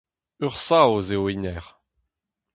[0.45, 1.67] Ur Saoz eo hennezh.